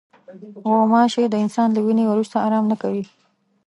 غوماشې 0.69 1.25
د 1.29 1.35
انسان 1.43 1.67
له 1.73 1.79
وینې 1.85 2.05
وروسته 2.07 2.43
آرام 2.47 2.65
نه 2.71 2.75
کوي. 2.81 3.03